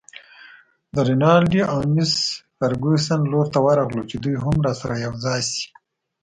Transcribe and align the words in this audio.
د 0.93 0.95
رینالډي 1.09 1.61
او 1.73 1.79
مس 1.93 2.13
فرګوسن 2.57 3.19
لور 3.31 3.47
ته 3.53 3.59
ورغلو 3.67 4.03
چې 4.09 4.15
دوی 4.23 4.35
هم 4.43 4.55
راسره 4.67 4.95
یوځای 5.05 5.41
شي. 5.51 5.65